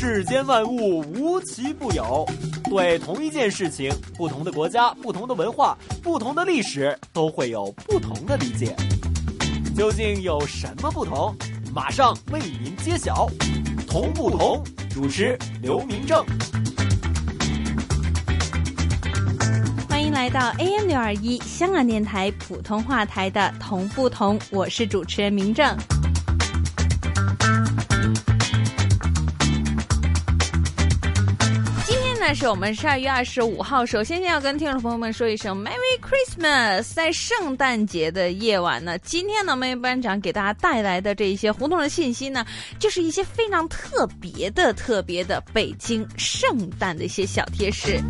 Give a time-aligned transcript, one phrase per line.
[0.00, 2.26] 世间万物无奇不有，
[2.70, 8.74] 对同一件事情，不同的国家、不同的文化、不同的历史，都会有不同的理解。
[9.76, 11.36] 究竟有什么不同？
[11.74, 13.28] 马上为您揭晓。
[13.86, 16.24] 同不同，主持刘明正。
[19.86, 25.76] 欢迎来到 AM 六二一香港电台普通话台的《同不同》，我是主持人明正。
[32.34, 33.84] 是我们十二月二十五号。
[33.84, 36.92] 首先先，要跟听众朋友们说一声 Merry Christmas！
[36.94, 42.44] 在圣诞节的夜晚呢，今天呢，梅班长给大家带来的这一些互动的信息呢，
[42.78, 48.00] 就是一些非常特别的、特别的北京圣诞的一些小贴士。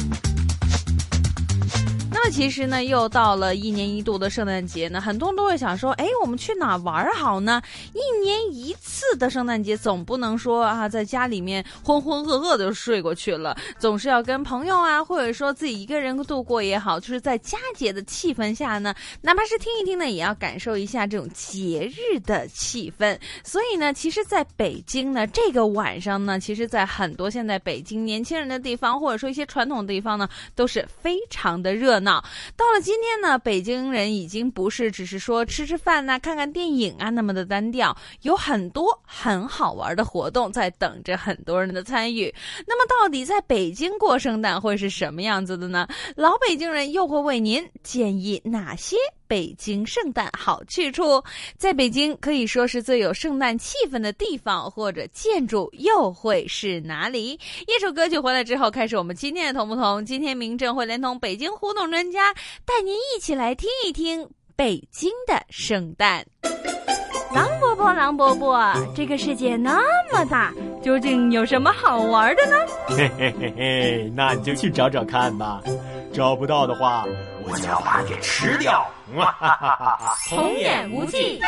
[2.12, 7.62] 那么其实呢，又到了一年一度的圣诞节呢，很多人都会想说，哎，我们去哪玩好呢？
[7.94, 23.18] 一年一次的圣诞节，总不能说啊，在家里面浑浑噩噩的睡过去了，总是要跟朋友啊，或者说自己一个人度过也好，就是在佳节的气氛下呢，哪怕是听一听呢，也要感受一下这种节日的气氛。
[23.44, 32.24] 所以呢，其实在北京呢，这个晚上呢，其实在很多现在北京年轻人的地方，或者说一些传统地方呢，都是非常的热闹。
[32.56, 42.32] 到了今天呢，北京人已经不是只是说吃吃饭呐、看看电影啊那么的单调，有很多很好玩的活动在等着很多人的参与。
[42.64, 45.88] 那么，到底在北京过圣诞会是什么样子的呢？
[46.14, 48.96] 老北京人又会为您建议哪些？
[49.26, 51.22] 北京圣诞好去处，
[51.56, 57.38] 在北京可以说是最有圣诞气氛的地方或者建筑，又会是哪里？
[57.68, 60.04] 一首歌曲回来之后，开始我们今天的同不同。
[60.04, 66.26] 今天明正会连同北京互动专家，带您一起来听一听北京的圣诞。
[67.32, 69.80] 狼伯伯，狼伯伯，这个世界那
[70.12, 72.56] 么大，究竟有什么好玩的呢？
[72.88, 75.60] 嘿嘿嘿嘿，那你就去找找看吧。
[76.12, 77.04] 找不到的话，
[77.44, 78.84] 我就要把你给吃掉！
[79.16, 81.40] 哈哈哈哈童言无忌。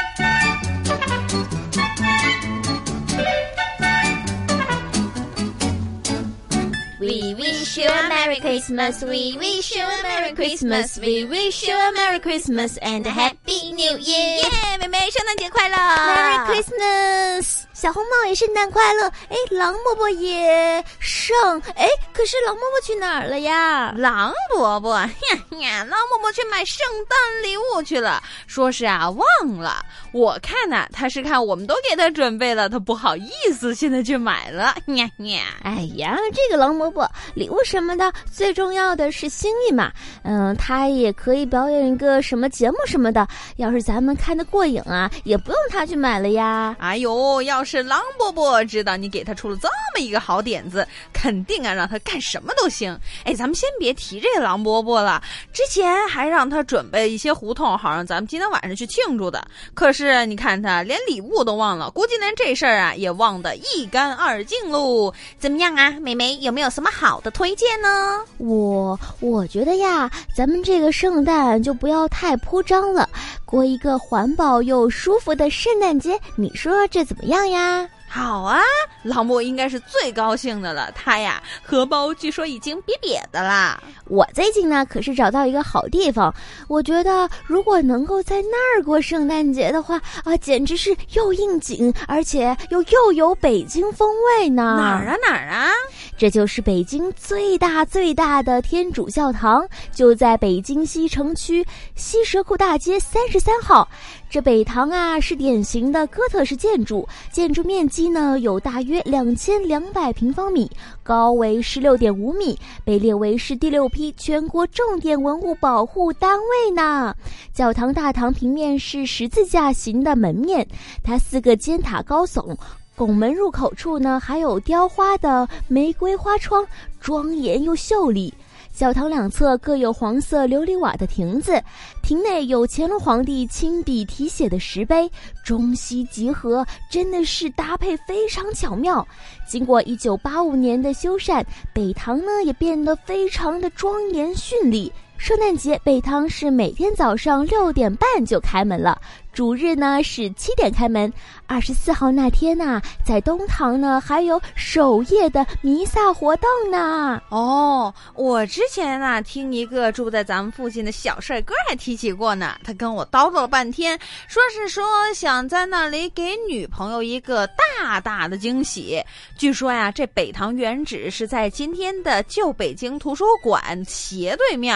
[7.02, 9.03] We wish you a Merry Christmas.
[9.03, 10.97] We wish you a Merry Christmas.
[10.97, 14.41] We wish you a Merry Christmas and a Happy New Year.
[14.41, 15.78] 耶，妹妹，圣诞节快乐！
[15.78, 17.68] Merry Christmas.
[17.82, 19.09] 小红帽也圣诞快乐！
[19.28, 23.93] 哎，狼伯伯也圣哎，可是狼伯伯去哪儿了呀？
[23.97, 25.10] 狼伯伯，呀
[25.59, 29.26] 呀，狼伯伯去买圣诞礼物去了，说是啊忘
[29.59, 29.84] 了。
[30.12, 34.76] 我看呐，他是看我们都给他准备了，他不好意思，现在去买了。
[34.94, 39.91] 呀呀，哎呀，这个狼伯伯礼物什么的，最重要的是心意嘛。
[40.22, 43.26] 嗯，他也可以表演一个什么节目什么的，
[43.56, 46.76] 要是咱们看得过瘾啊，也不用他去买了呀。
[46.78, 47.72] 哎呦，要是。
[47.72, 52.94] 是狼伯伯知道你给他出了这么一个好点子，肯定啊让他干什么都行。
[53.25, 55.22] 哎，咱们先别提这个狼伯伯了，
[55.55, 59.43] 之前还让他准备一些胡同，好让咱们今天晚上去庆祝的。
[59.72, 65.10] 可是你看他连礼物都忘了，估计连这事儿啊也忘得一干二净喽。
[65.39, 68.21] 怎么样啊，美眉有没有什么好的推荐呢？
[68.37, 73.09] 我我觉得呀，咱们这个圣诞就不要太铺张了，
[73.47, 77.62] 过一个环保又舒服的圣诞节，你说这怎么样呀？
[77.62, 78.02] ら。
[78.15, 78.61] 好啊，
[79.03, 80.93] 老莫应该是最高兴的了。
[80.95, 83.83] 他呀，荷包据说已经瘪瘪的啦。
[84.06, 86.33] 我最近呢，可是找到一个好地方。
[86.69, 94.06] 我觉得，如果能够在那儿过圣诞节的话，啊，简直是又应景，而且又又有北京风
[94.39, 94.77] 味呢。
[94.78, 95.71] 哪儿啊，哪儿啊？
[96.19, 103.89] 这就是北京最大最大的天主教堂，就在北京西城区西蛇库大街三十三号。
[104.28, 110.71] 这北堂啊，是典型的哥特式建筑，建筑面积呢有大约两千两百平方米，
[111.03, 117.15] 高为十六点五米，被列为是第六批全国重点文物保护单位呢。
[117.53, 120.67] 教堂大堂平面是十字架形的门面，
[121.03, 122.57] 它四个尖塔高耸，
[122.97, 126.66] 拱门入口处呢还有雕花的玫瑰花窗，
[127.01, 128.33] 庄严又秀丽。
[128.72, 131.63] 教堂两侧各有黄色琉璃瓦的亭子，
[132.03, 135.10] 亭内有乾隆皇帝亲笔题写的石碑，
[135.45, 139.07] 中西结合，真的是搭配非常巧妙。
[139.47, 144.91] 经过一九八五年的修缮，北堂呢也变得非常的庄严绚丽。
[145.19, 149.01] 圣诞节北堂是每天早上六点半就开门了，
[149.33, 151.13] 主日呢是七点开门。
[151.47, 157.21] 二十四号那天呐，在东堂呢还有守夜的弥撒活动呢。
[157.29, 163.99] 哦，我之前啊听一个住在咱们附近的小帅哥还提起过呢，他跟我叨叨了半天，
[164.29, 164.84] 说是说
[165.15, 169.03] 想在那里给女朋友一个大大的惊喜。
[169.37, 174.73] 据说呀，这北堂原址是在今天的旧北京图书馆斜对面。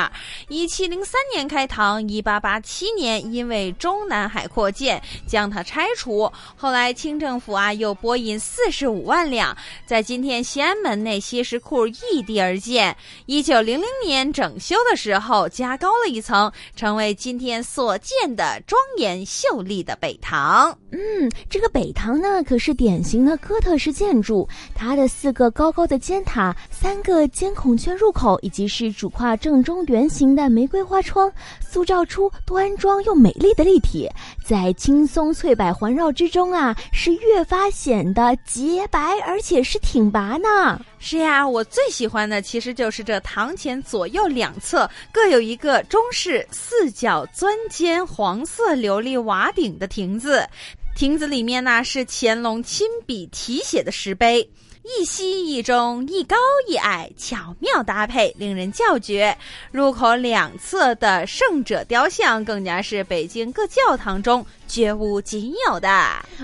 [0.48, 6.30] 一七零三年开堂，一八八七年因为中南海扩建，将它拆除。
[6.54, 9.56] 后来清政府啊又拨银四十五万两，
[9.86, 12.96] 在今天西安门内西什库异地而建。
[13.26, 20.76] 一九零零年整修的时候加高了一层，成为今天所见的庄严秀丽的北堂。
[20.92, 34.08] 嗯，这个北堂呢可是典型的哥特式建筑，它的四个高高的尖塔、三个尖孔雀入口，以及是主跨正中圆形的玫瑰花窗，塑造出端庄又美丽的立体，
[34.46, 36.46] 在青松翠柏环绕之中。
[36.52, 40.80] 啊，是越发显得洁白，而且是挺拔呢。
[40.98, 50.48] 是呀，我最喜欢的其实就是这堂前左右两侧各有一个中式四角钻尖黄色琉璃瓦顶的亭子，
[50.94, 54.48] 亭子里面呢是乾隆亲笔题写的石碑。
[54.86, 56.36] 一西一中，一高
[56.68, 59.36] 一矮，巧妙搭配，令人叫绝。
[59.72, 65.88] 入口两侧的圣者雕像，更加是北京各教堂中绝无仅有的。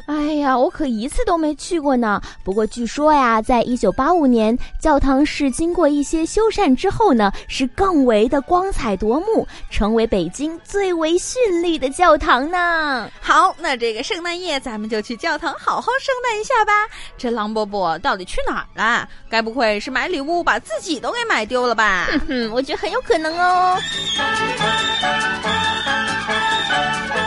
[0.07, 2.21] 哎呀，我可一次都没去过呢。
[2.43, 13.11] 不过据说呀，在一九八五年，教堂是经过一些修缮之后呢，是更为的光彩夺目，成为北京最为绚丽的教堂呢。
[13.21, 16.73] 好，那这个圣诞夜，咱们就去教堂好好圣诞一下吧。
[17.19, 18.23] 这狼伯伯到底？
[18.25, 19.07] 去哪儿了？
[19.29, 22.07] 该不会是买礼物把自己都给买丢了吧？
[22.29, 23.77] 哼，我觉得很有可能哦。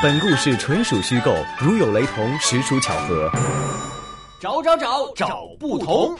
[0.02, 3.32] 本故事纯属虚构，如有雷同，实属巧合。
[4.40, 6.16] 找找找找不同。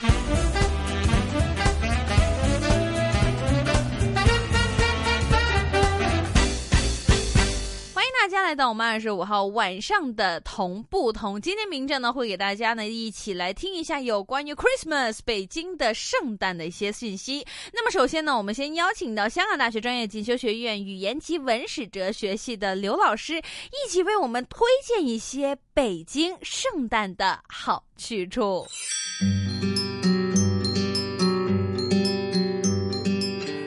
[8.36, 17.46] 家来到我们二十五号晚上的同不同，今天明正呢会给大家呢一起来听一下有关于 Christmas 北京的圣诞的一些信息。
[17.72, 28.66] 那么首先呢，我们先邀请到香港大学专业进修学院语言及文史哲学系的刘老师，一起为我们推荐一些北京圣诞的好去处。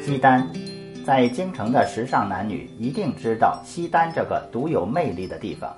[0.06, 0.69] 西单。
[1.10, 5.76] 在京城的时尚男女一定知道西单这个独有魅力的地方，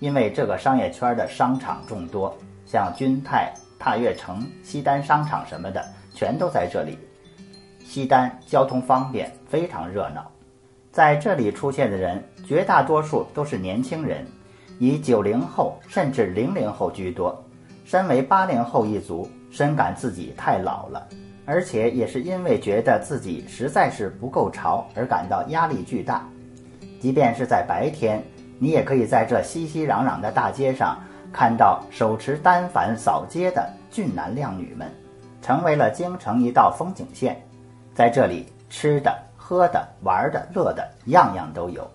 [0.00, 2.36] 因为这个商业圈的商场众多，
[2.66, 5.82] 像君泰、踏月城、西单商场什么的，
[6.12, 6.98] 全都在这里。
[7.86, 10.30] 西单交通方便，非常热闹。
[10.92, 14.26] 在这里出现的人，绝大多数都是年轻人，
[14.78, 17.42] 以九零后甚至零零后居多。
[17.86, 21.08] 身为八零后一族，深感自己太老了。
[21.46, 26.28] 而且也是因为觉得自己实在是不够潮而感到压力巨大。
[27.00, 28.22] 即便是在白天，
[28.58, 30.98] 你也可以在这熙熙攘攘的大街上
[31.32, 34.90] 看到手持单反扫街的俊男靓女们，
[35.40, 37.40] 成为了京城一道风景线。
[37.94, 41.88] 在这里，吃的、喝的、玩的、乐的，样样都有。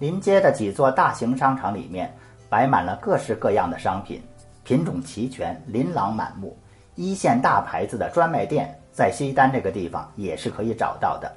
[0.00, 2.12] 临街的几座大型商场里面，
[2.48, 4.20] 摆满了各式各样的商品，
[4.64, 6.56] 品种齐全，琳琅满目。
[6.94, 11.32] 一线大牌子的专卖店在西单这个地方也是可以找到的。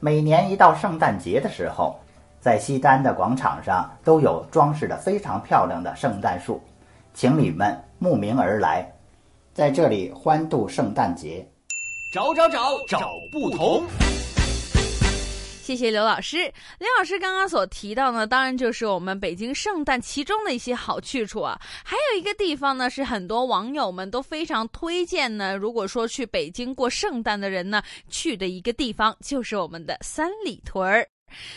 [0.00, 1.98] 每年一到圣诞节的时候，
[2.40, 6.60] 在西单的广场上都有装饰的非常漂亮的圣诞树，
[7.14, 8.86] 情侣们慕名而来，
[9.54, 11.46] 在这里欢度圣诞节。
[12.12, 13.82] 找找找找不同。
[15.64, 16.36] 谢谢刘老师。
[16.78, 21.58] 刘老师刚刚所提到呢，当然就是我们北京圣诞其中的一些好去处啊。
[21.82, 25.56] 还有一个地方呢，是很多网友们都非常推荐呢。
[25.56, 31.08] 如果说去北京过圣诞的人呢，去的一个地方就是我们的三里屯儿。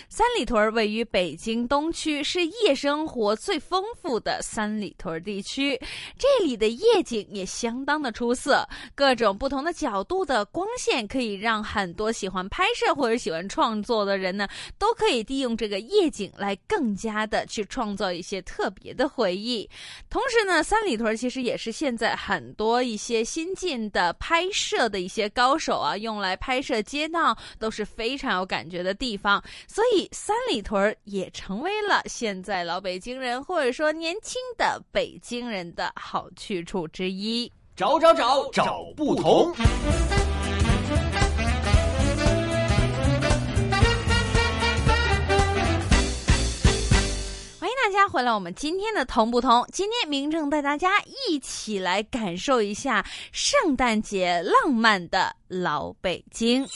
[0.09, 5.79] 三里屯儿位于北京东区，是夜生活最丰富的三里屯地区。
[6.17, 19.69] 这里的夜景也相当的出色，各种不同的角度的光线可以让很多喜欢拍摄或者喜欢创作的人呢，都可以利用这个夜景来更加的去创造一些特别的回忆。
[20.09, 29.43] 同时呢，三里屯其实也是现在很多一些新进的拍摄的一些高手啊，用来拍摄街道都是非常有感觉的地方。
[29.67, 37.51] 所以三里屯也成为了现在老北京人或者说年轻的北京人的好去处之一。
[37.75, 39.53] 找找找找不同。
[47.79, 49.65] 大家家回来，我们今天的同不同？
[49.71, 56.67] 今天明正带大家一起来感受一下圣诞节浪漫的老北京。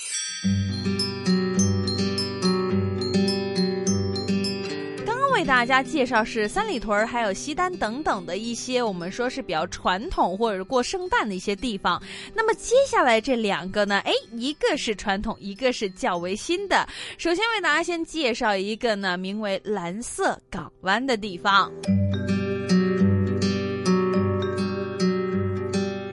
[5.51, 12.01] 大家介绍是三里屯还有西单等等的一些我们说是比较传统或者是过圣诞的一些地方。
[12.33, 16.87] 那么接下来这两个呢，哎，一个是传统，一个是较为新的。
[17.17, 21.69] 首先为大家先介绍一个呢，名为蓝色港湾的地方。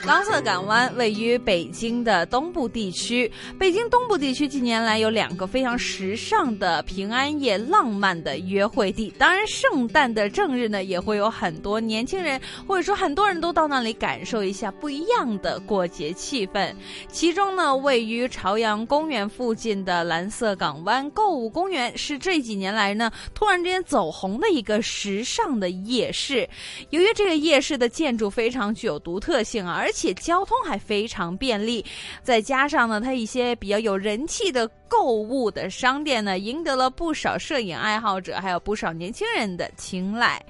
[0.09, 3.31] 蓝色港湾位于北京的东部地区。
[3.59, 9.13] 北京东部地区近年来有两个非常时尚的平安夜浪漫的约会地。
[9.19, 16.75] 当然，圣诞的正日呢，也会有很多年轻人或者说很多人都到那里感受一下不一样的过节气氛。
[17.09, 26.49] 其中呢，位于朝阳公园附近的蓝色港湾购物公园是这几年来呢突然之间走红的一个时尚的夜市。
[26.89, 31.85] 由于这个夜市的建筑非常具有独特性啊，而且且交通还非常便利，
[32.23, 40.41] 再加上呢，它一些比较有人气的购物的商店呢，赢得了不少摄影爱好者，还有不少年轻人的青睐。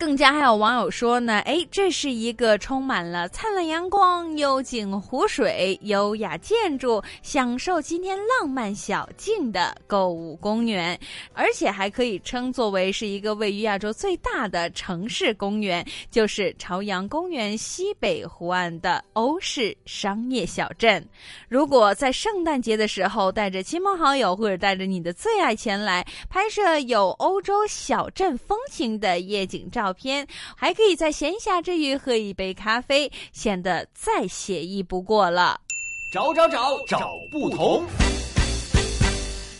[0.00, 10.98] 更加还有网友说呢，哎，这是一个充满了灿烂阳光、幽静湖水、优雅建筑、享受今天浪漫小径的购物公园，
[11.34, 21.06] 而且还可以称作为是一个位于亚洲最大的城市公园，就是朝阳公园西北湖岸的欧式商业小镇。
[21.46, 29.89] 如果在圣诞节的时候带着亲朋好友或者带着你的最爱前来拍摄有欧洲小镇风情的夜景照。
[29.90, 30.24] 照片
[30.56, 35.60] 还可以在闲暇之余喝一杯咖啡，显得再写意不过了。
[36.12, 37.84] 找找找找不同。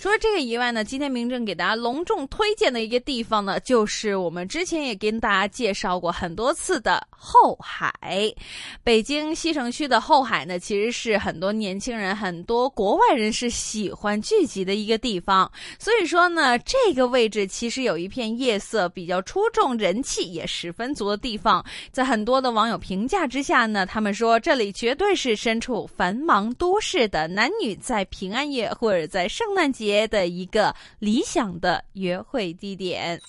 [0.00, 8.34] 除了这个以外呢，今天明正给大家隆重推荐的一个地方呢，就是我们之前也跟大家介绍过很多次的后海。
[8.82, 15.52] 北京西城区的后海呢，其实是很多年轻人、很多国外人士喜欢聚集的一个地方。
[15.78, 21.62] 所以说呢，这个位置其实有一片夜色比较出众、人气也十分足的地方。
[21.92, 29.89] 在很多的网友评价之下呢，他们说这里绝对是身处繁忙都市的男女在平安夜或者在圣诞节。
[30.08, 33.20] 的一个理想的约会地点。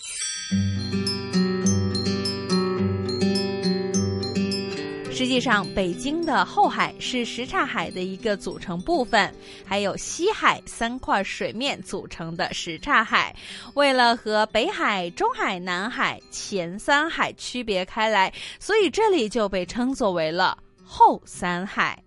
[5.13, 9.31] 实际上，北京的后海是什刹海的一个组成部分，
[9.63, 13.35] 还有西海三块水面组成的什刹海。
[13.75, 22.01] 为了和北海、中海、南海前三海区别开来，所以这里就被称作为了后三海。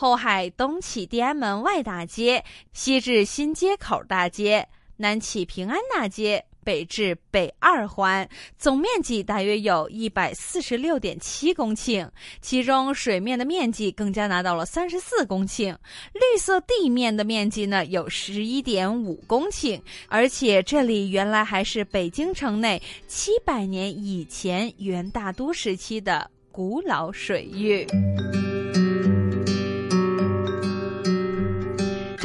[0.00, 12.08] 后海东起地安门外大街，西至新街口大街，南起平安大街，北至北二环，总面积大约有一百四十六点七公顷，
[12.40, 15.76] 其中水面的面积更加拿到了三十四公顷，
[16.12, 27.84] 绿色地面的面积呢有十一点五公顷，而且这里原来还是北京城内七百年以前元大都时期的古老水域。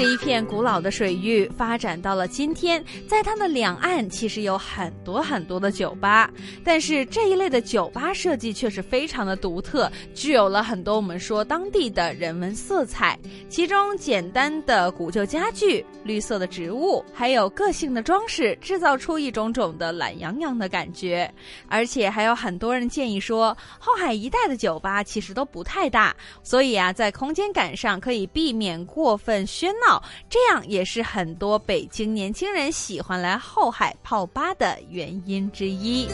[0.03, 6.29] 这一片古老的水域发展到了今天，在它的两岸其实有很多很多的酒吧，
[6.61, 13.17] 但是这一类的酒吧设计却是非常的独特，具有了很多我们说当地的人文色彩。
[13.47, 21.33] 其中简单的古旧家具、绿色的植物，还有个性的装饰，制造出一种种的懒洋洋的感觉。
[21.69, 29.92] 而且还有很多人建议说，后海一带的酒吧其实都不太大，所以啊，在空间感上可以避免过分喧闹。
[30.29, 36.07] 这样也是很多北京年轻人喜欢来后海泡吧的原因之一。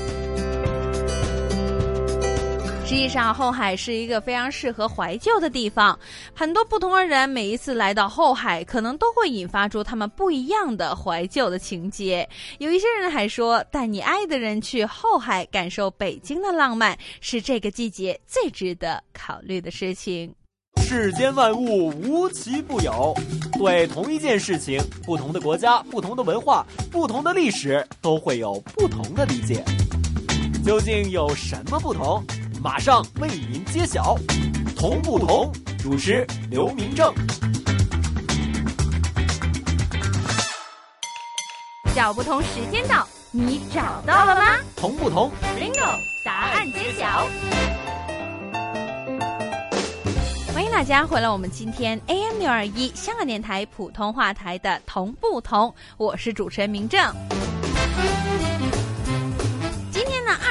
[2.85, 5.97] 实际上，后海是一个非常适合怀旧的地方。
[6.33, 12.27] 很多不同的人每一次来到后海，可能都会引发出他们不一样的怀旧的情节。
[12.57, 20.33] 有一些人还说，带你爱的人去后海感受北京的浪漫，是这个季节最值得考虑的事情。
[20.79, 23.13] 世间万物无奇不有，
[23.53, 29.63] 对同一件事情，不同的国家、不同的文化、不同的历史，都会有不同的理解。
[30.65, 32.23] 究竟有什么不同？
[32.61, 34.17] 马上为您揭晓。
[34.75, 37.13] 同不同，主持刘明正。
[41.95, 44.57] 找不同时间到，你找到了吗？
[44.75, 47.27] 同不同，Bingo，答案揭晓。
[50.69, 57.11] 迎大家回来，我们今天 AM 六二一香港电台普通话台的同不同，我是主持人明正。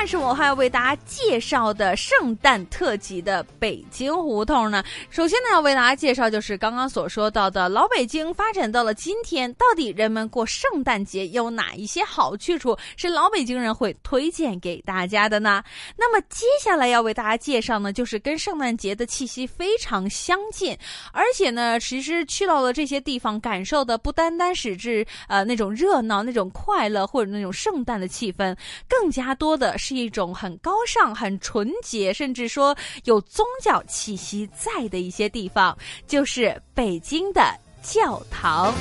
[0.09, 4.83] 是我还要为大家介绍的圣诞特辑的北京胡同呢？
[5.11, 15.62] 首先呢，要为大家介绍就是刚刚所说到的老北京发展到了今天，到底人们过圣诞节有哪一些好去处是老北京人会推荐给大家的呢？
[15.95, 20.75] 那么接下来要为大家介绍呢，就是跟圣诞节的气息非常相近，
[21.12, 28.57] 而且呢，其实去到了这些地方，感受的不单单是指呃那种热闹、那种快乐或者那种圣诞的气氛，
[28.88, 35.76] 更加多的是一种很高尚、很纯洁，甚至说有宗教气息在的一些地方，
[36.07, 37.43] 就是北京的
[37.83, 38.73] 教堂。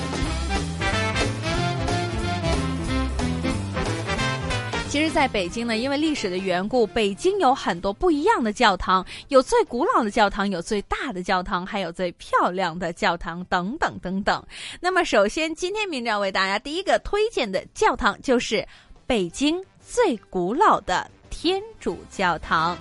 [4.90, 14.44] 其实，在北京呢，因为历史的缘故，北京有很多不一样的教堂，有最古老的教堂，有最大的教堂，还有最漂亮的教堂，等等等等。
[14.80, 18.66] 那么，首先今天明章为大家第一个推荐的教堂就是
[19.06, 22.78] 北京最古老的天主教堂。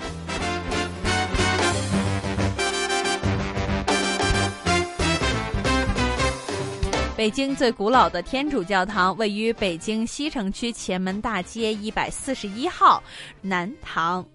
[7.16, 13.00] 北京最古老的天主教堂位于北京西城区前门大街一百四十一号
[13.40, 14.26] 南堂。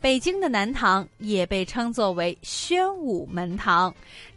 [0.00, 3.94] 北京的南堂也被称作为宣武门堂。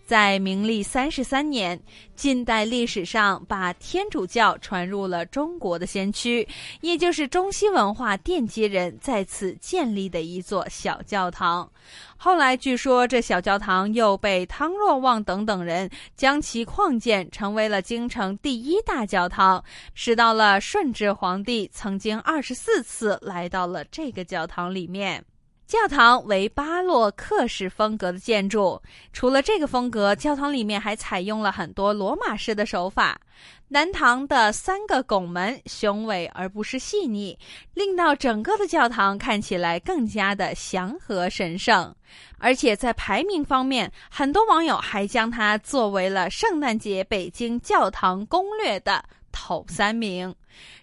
[0.07, 1.77] 在明历三十三年，
[2.15, 6.47] 近代历史上把天主教传入了中国的先驱，
[6.79, 11.69] 也就是中西文化奠基人在此建立的一座小教堂。
[12.15, 19.61] 后来据说这小教堂又被汤若望等等人将其扩建，成为了京城第一大教堂。
[19.93, 25.21] 使到了顺治皇帝曾经二十四次来到了这个教堂里面。
[25.67, 28.81] 教堂为巴洛克式风格的建筑，
[29.11, 33.19] 除了这个风格，教堂里面还采用了很多罗马式的手法。
[33.67, 37.37] 南堂的三个拱门雄伟而不失细腻，
[37.73, 41.93] 令到整个的教堂看起来更加的祥和神圣。
[42.37, 50.33] 而且在排名方面，很多网友还将它作为了圣诞节北京教堂攻略的头三名。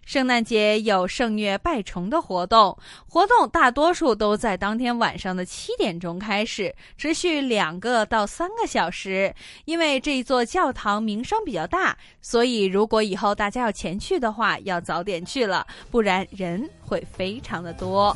[0.04, 2.76] 圣诞节有圣虐拜虫的活动，
[3.08, 9.34] 活动大多数都在当天晚上的七点钟开始，持续两个到三个小时。
[9.64, 18.14] 因为这一座教堂名声比较大，所以如果以后大家要前去的话，要早点去了，不然人会非常的多。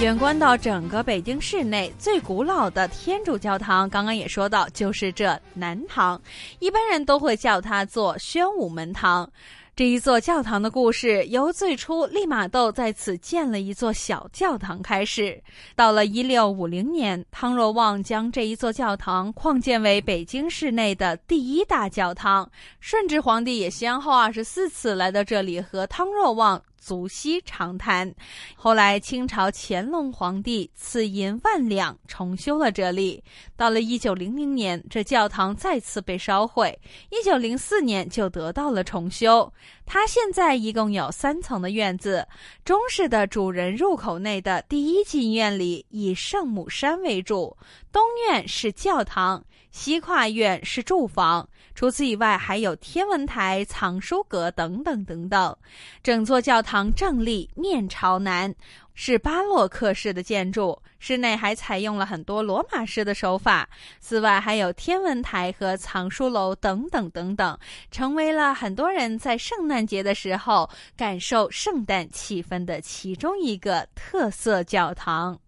[0.00, 6.20] 远观到整个北京市内最古老的天主教堂，刚刚也说到，就是这南堂，
[6.60, 9.28] 一般人都会叫它做宣武门堂。
[9.74, 15.42] 这一座教堂的故事，由最初利玛窦在此建了一座小教堂开始。
[15.74, 22.48] 到了一六五零年，汤若望将这一座教堂扩建为北京市内的第一大教堂。
[22.78, 26.62] 顺治皇帝也先后二十四次来到这里和汤若望。
[26.88, 28.10] 足息长谈。
[28.56, 33.22] 后来，清朝乾隆皇帝赐银万两重修了这里。
[33.58, 36.78] 到了一九零零年，这教堂再次被烧毁。
[37.10, 39.52] 一九零四年就得到了重修。
[39.84, 42.26] 它现在一共有三层的院子。
[42.64, 47.54] 中式的主人入口内的第一进院里以圣母山为主，
[47.92, 49.44] 东院是教堂。
[49.70, 51.46] 西跨院是住房，
[51.78, 55.56] 除此以外还有天文台、藏书阁等等等等。
[56.02, 58.52] 整座教堂正立，面朝南，
[58.94, 60.76] 是巴洛克式的建筑。
[60.98, 63.68] 室内还采用了很多罗马式的手法。
[64.00, 67.56] 此外还有天文台和藏书楼等等等等，
[67.92, 75.38] 成为了很多人在圣诞节的时候感受圣诞气氛的其中一个特色教堂。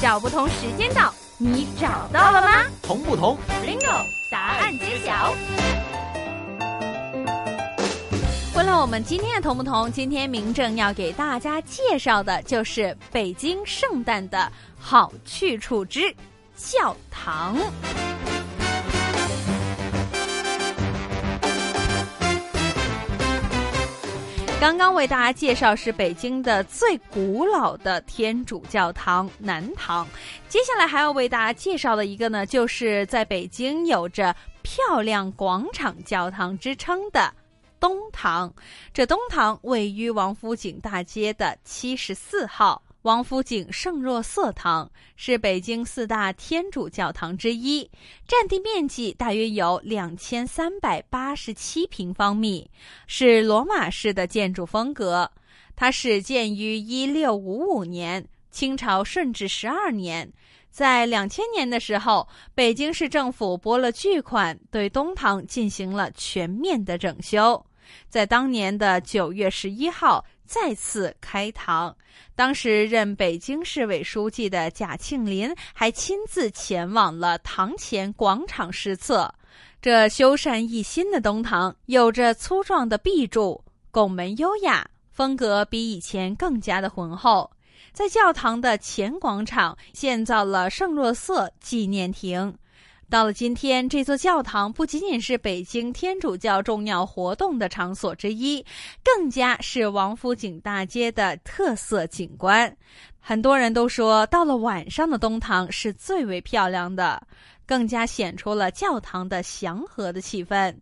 [0.00, 1.12] 找不同时间到。
[1.44, 2.64] 你找到了吗？
[2.84, 4.06] 同不同？Bingo！
[4.30, 5.34] 答案揭晓。
[8.56, 16.14] 为了我们今天的同不同，今天明正要给大家介绍的就是北京圣诞的好去处之
[16.54, 17.56] 教堂。
[24.62, 30.06] 刚刚为大家介绍是北京的最古老的天主教堂南堂，
[30.48, 37.34] 接下来还要为大家介绍的一个呢，就是在北京有着漂亮广场教堂之称的
[37.80, 38.54] 东堂。
[38.94, 42.80] 这东堂位于王府井大街的七十四号。
[43.02, 47.90] 王府井圣若瑟堂是北京四大天主教堂之一，
[48.28, 52.70] 占地面积大约有两千三百八十七平方米，
[53.08, 55.28] 是罗马式的建筑风格。
[55.74, 60.32] 它始建于一六五五年，清朝顺治十二年。
[60.70, 67.66] 在两千年的时候，北京市政府拨了巨款，对东堂进行了全面的整修。
[68.08, 71.96] 在当年的九月十一号再次开堂。
[72.34, 79.34] 当时任北京市委书记的贾庆林还亲自前往了堂前广场视测。
[79.80, 87.50] 这修缮一新的东堂，有着粗壮的壁柱，拱门优雅，风格比以前更加的浑厚。
[87.94, 92.54] 在教堂的前广场建造了圣若瑟纪念亭。
[93.12, 98.64] 到了今天，这座教堂不仅仅是北京天主教重要活动的场所之一，
[99.04, 102.74] 更加是王府井大街的特色景观。
[103.20, 107.22] 很多人都说，到了晚上的东堂是最为漂亮的。
[107.66, 110.74] 更加显出了教堂的祥和的气氛。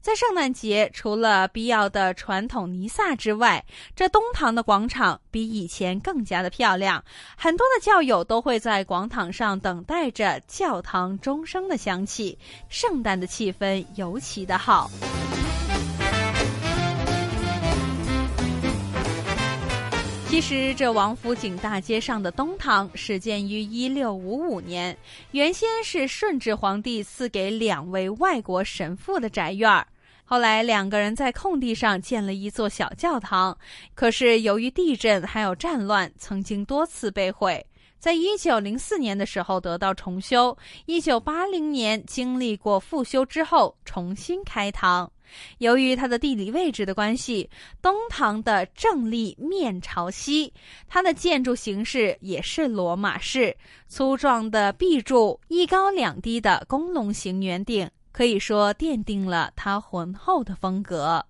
[0.00, 3.62] 在圣诞节，除了必要的传统弥撒之外，
[3.94, 7.04] 这东堂的广场比以前更加的漂亮。
[7.36, 14.90] 很多的教友都会在广场上等待着教堂钟声的响起，圣诞的气氛尤其的好。
[20.36, 24.94] 其实，这王府井大街上的东堂始建于一六五五年，
[25.30, 29.86] 原先是顺治皇帝赐给两位外国神父的宅院。
[30.26, 33.56] 后来，两个人在空地上建了一座小教堂，
[33.94, 37.64] 可是由于地震还有战乱，曾经多次被毁。
[37.98, 45.10] 在一九零四年的时候得到重修，一九八零年经历过复修之后重新开堂。
[45.58, 47.50] 由于它的地理位置的关系，
[47.82, 50.52] 东堂的正立面朝西，
[50.86, 53.54] 它的建筑形式也是罗马式，
[53.88, 61.24] 粗壮的壁柱，一高两低的工龙形圆顶，可以说奠定了它浑厚的风格。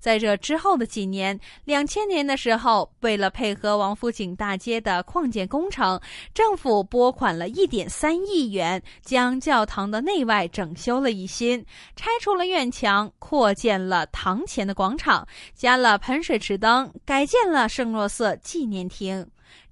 [0.00, 6.00] 在这之后的几年，两千年的时候，为了配合王府井大街的扩建工程，
[6.32, 19.26] 政府拨款了一点三亿元，将教堂的内外整修了一新，拆除了院墙，扩建了堂前的广场，加了喷水池灯，改建了圣若瑟纪念亭。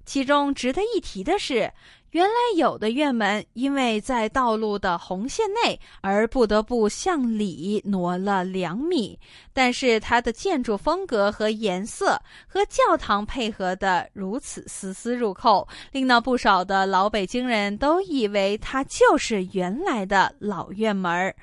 [0.05, 1.71] 其中值得一提的是，
[2.11, 9.17] 原来有的院门因为在道路的红线内，而不得不向里挪了两米。
[9.53, 21.33] 但是它的建筑风格和颜色和教堂配合的如此丝丝入扣，令到不少的老北京人都以为它就是原来的老院门。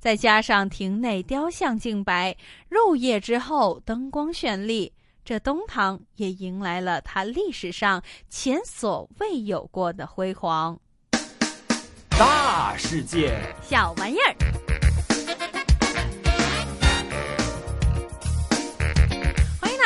[0.00, 2.36] 再加上亭内雕像净白，
[2.68, 4.92] 入夜之后灯光绚丽。
[5.28, 10.80] 这东堂也迎来了它历史上前所未有过的辉煌。
[12.08, 14.77] 大世界，小玩意儿。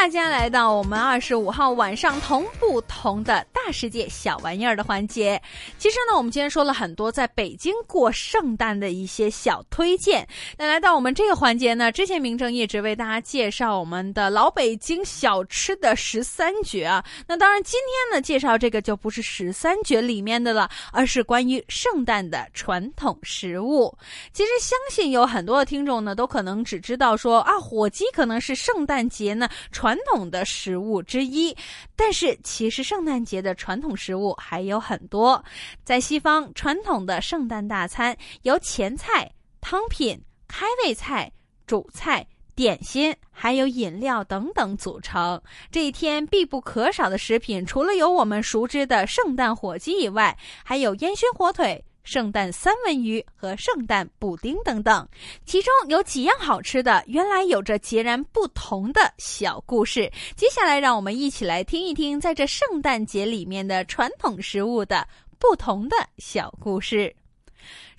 [0.02, 5.40] 大家来到我们二十五号晚上同不同的大世界小玩意儿的环节。
[5.78, 10.26] 其实呢，我们今天说了很多在北京过圣诞的一些小推荐。
[10.58, 17.04] 那来到我们这个环节呢，之前明正一直为大家介绍我们的老北京小吃的十三绝啊。
[17.28, 23.96] 那当然，今天呢介绍这个就不是十三绝里面的了，而是关于圣诞的传统食物。
[24.32, 29.91] 其实相信有很多的听众呢，都可能只知道说啊，火鸡可能是圣诞节呢传。
[29.92, 31.54] 传统的食物之一，
[31.94, 35.44] 但是其实圣诞节的传统食物还有很多。
[35.84, 41.30] 在西方，传统的圣诞大餐由前菜、汤品、开胃菜、
[41.66, 45.38] 主菜、点心，还有饮料等等组成。
[45.70, 51.84] 这一天必不可少的食品，除了有我们熟知的圣诞火鸡以外，还有烟熏火腿。
[52.04, 55.08] 圣诞三文鱼和圣诞布丁等等，
[55.44, 60.10] 其中有几样好吃的，原来有着截然不同的小故事。
[60.36, 65.06] 接下来，让我们一起来听一听，在这圣诞节里面的传统食物的
[65.38, 67.14] 不同的小故事。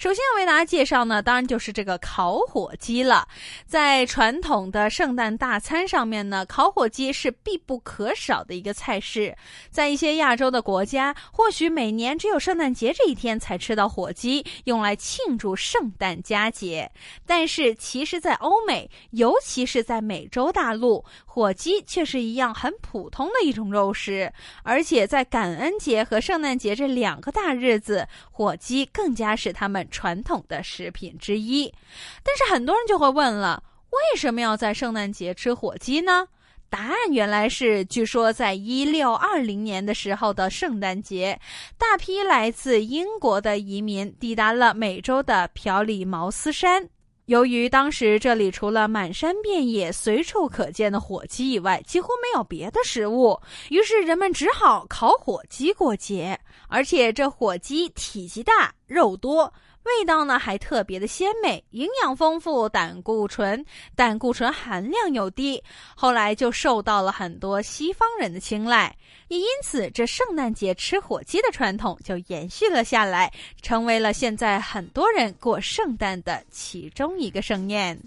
[0.04, 3.26] 首先要为大家介绍呢，当然就是这个烤火鸡了。
[3.66, 9.34] 在传统的圣诞大餐上面呢，烤火鸡是必不可少的一个菜式。
[9.72, 16.92] 在一些亚洲的国家，或许每年只有圣诞节这一天才吃到火鸡，用来庆祝圣诞佳节。
[17.26, 24.30] 但是，其实，在欧美，尤其是在美洲大陆，火鸡却是一样很普通的一种肉食。
[24.64, 29.88] 而且，在感恩节和圣诞节这两个大日子，火鸡更加使他们。
[29.94, 31.74] 传统的食品之一，
[32.22, 36.28] 但是很多人就会问了：为什么要在圣诞节吃火鸡呢？
[36.70, 41.40] 答案原来是，据说在一六二零年的时候的圣诞节，
[41.78, 46.90] 大批来自英国的移民抵达了美洲的朴里茅斯山。
[47.28, 56.38] 由于当时这里除了满山遍野、随处可见的火鸡以外，几乎没有别的食物，于是人们只好烤火鸡过节。
[56.68, 58.74] 而且这火鸡体积大。
[58.88, 59.52] 肉多。
[59.84, 63.64] 味道呢还特别的鲜美，营养丰富，胆固醇
[63.96, 65.62] 胆固醇含量又低，
[65.96, 68.96] 后来就受到了很多西方人的青睐，
[69.28, 78.00] 也因此这圣诞节吃火鸡的传统就延续了下来，成为了现在很多人过圣诞的其中一个盛宴。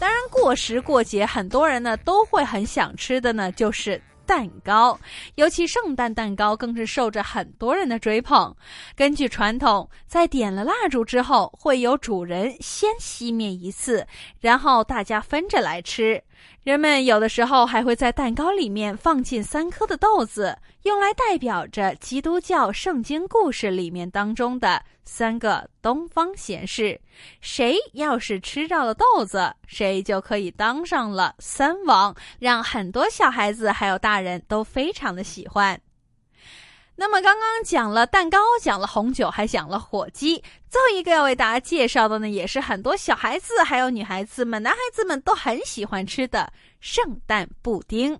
[0.00, 4.02] 当然，过时过节，很多人呢都会很想吃的呢，就是。
[4.30, 4.96] 蛋糕，
[5.34, 8.54] 尤其圣诞蛋糕更是受着很多人的追捧。
[8.94, 14.06] 根据传统，在点了蜡烛之后，会有主人先熄灭一次，
[14.38, 16.22] 然后大家分着来吃。
[16.62, 24.80] 人们有的时候还会在蛋糕里面放进三颗的豆子，用来代表着基督教圣经故事里面当中的
[25.12, 26.98] 三个东方贤士。
[27.40, 35.78] 谁要是吃到了豆子，谁就可以当上了三王，让很多小孩子还有大人都非常的喜欢。
[36.94, 40.36] 那么刚刚讲了蛋糕，讲了红酒，还讲了火鸡。
[40.68, 48.16] 最后一个要为大家介绍的呢，也是很多小孩子还有女孩子们、男孩子们都很喜欢吃的圣诞布丁。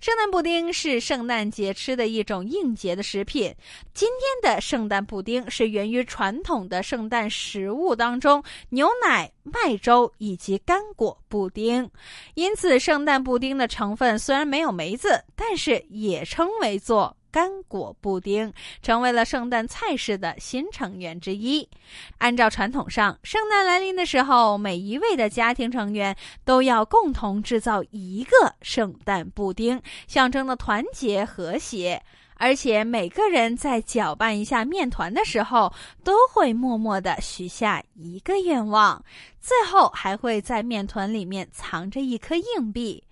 [0.00, 3.54] 圣诞布丁是圣诞节吃的一种应节的食品。
[3.94, 11.88] 今天的圣诞布丁是源于传统的圣诞食物当中牛奶、麦粥以及干果布丁，
[12.34, 17.16] 因此圣诞布丁的成分虽然没有梅子，但是也称为做。
[17.32, 21.66] 干果布丁成为了圣诞菜式的新成员之一。
[22.18, 26.14] 按照传统上，圣诞来临的时候，每一位的家庭成员
[26.44, 32.02] 都要共同制造一个圣诞布丁，象征的团结和谐。
[32.34, 35.72] 而且每个人在搅拌一下面团的时候，
[36.04, 39.02] 都会默默的许下一个愿望，
[39.40, 43.02] 最后还会在面团里面藏着一颗硬币。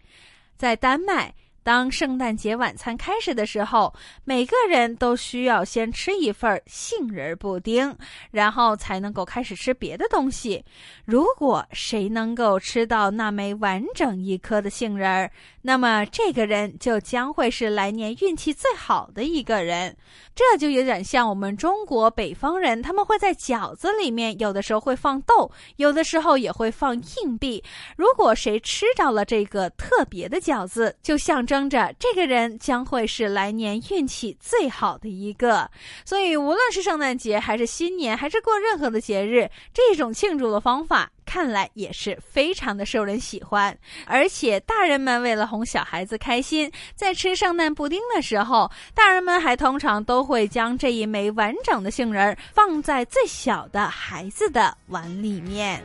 [0.58, 1.34] 在丹麦。
[1.62, 3.92] 当圣诞节晚餐开始的时候，
[4.24, 7.94] 每个人都需要先吃一份杏仁布丁，
[8.30, 10.64] 然后才能够开始吃别的东西。
[11.04, 15.30] 如果谁能够吃到那枚完整一颗的杏仁儿，
[15.62, 19.94] 那么这个人就将会是来年运气最好的一个人。
[20.34, 27.62] 这就有点像我们中国北方人，他们会在饺子里面有的时候会放豆，有的时候也会放硬币。
[27.96, 35.68] 如果谁吃着了这个特别的饺子，就象征着这个人将会是来年运气最好的一个。
[36.04, 41.10] 所以，无论是圣诞节，还是新年，还是过任何的节日，这种庆祝的方法。
[41.26, 55.80] 看来也是非常的受人喜欢，而且大人们为了哄小孩子开心，在吃圣诞布丁的时候，大人们还通常都会将这一枚完整的杏仁放在最小的孩子的碗里面。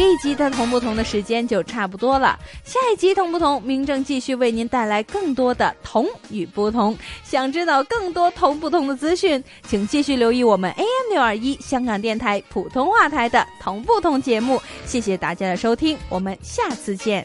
[0.00, 6.96] 这一集的同不同的时间就差不多了，下一集同不同，明正继续为您带来更多的同与不同。
[7.22, 14.58] 想知道更多同不同的资讯，请继续留意我们 AM 六二一香港电台普通话台的同不同节目。
[14.86, 17.22] 谢谢大家的收听，我们下次见。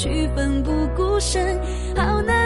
[0.00, 1.60] 去奋不顾身。
[1.94, 2.39] 好难